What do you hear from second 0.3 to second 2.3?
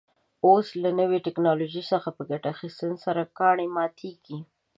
اوس له نوې تکنالوژۍ څخه په